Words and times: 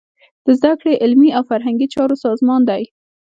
د 0.45 0.47
زده 0.59 0.73
کړې، 0.79 0.99
علمي 1.03 1.29
او 1.37 1.43
فرهنګي 1.49 1.87
چارو 1.93 2.15
سازمان 2.25 2.61
دی. 2.69 2.83